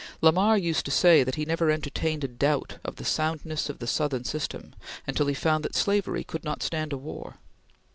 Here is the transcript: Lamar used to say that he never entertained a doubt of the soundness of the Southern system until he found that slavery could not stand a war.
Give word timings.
Lamar 0.19 0.57
used 0.57 0.83
to 0.85 0.89
say 0.91 1.23
that 1.23 1.35
he 1.35 1.45
never 1.45 1.69
entertained 1.69 2.23
a 2.23 2.27
doubt 2.27 2.79
of 2.83 2.95
the 2.95 3.05
soundness 3.05 3.69
of 3.69 3.77
the 3.77 3.85
Southern 3.85 4.23
system 4.23 4.73
until 5.05 5.27
he 5.27 5.35
found 5.35 5.63
that 5.63 5.75
slavery 5.75 6.23
could 6.23 6.43
not 6.43 6.63
stand 6.63 6.91
a 6.91 6.97
war. 6.97 7.35